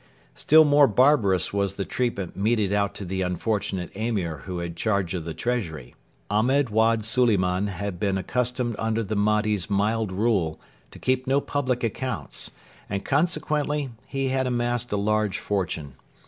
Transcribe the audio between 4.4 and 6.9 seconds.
who had charge of the Treasury. Ahmed